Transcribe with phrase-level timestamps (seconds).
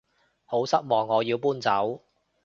[0.45, 2.01] 好失望我要搬走